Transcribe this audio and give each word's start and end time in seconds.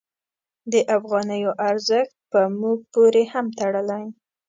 د 0.71 0.73
افغانیو 0.97 1.51
ارزښت 1.69 2.13
په 2.31 2.41
موږ 2.59 2.79
پورې 2.93 3.23
هم 3.33 3.45
تړلی. 3.59 4.03